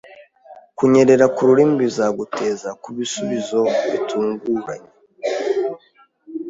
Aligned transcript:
Kunyerera 0.77 1.25
kururimi 1.35 1.75
bizatugeza 1.83 2.69
kubisubizo 2.83 3.59
bitunguranye. 3.91 4.91